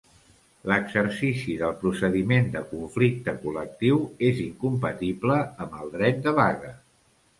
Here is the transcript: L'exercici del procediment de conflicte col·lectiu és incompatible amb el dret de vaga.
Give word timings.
L'exercici 0.69 1.57
del 1.59 1.75
procediment 1.83 2.49
de 2.57 2.63
conflicte 2.71 3.35
col·lectiu 3.43 4.01
és 4.31 4.41
incompatible 4.47 5.39
amb 5.67 5.77
el 5.83 5.95
dret 5.99 6.23
de 6.29 6.35
vaga. 6.41 6.73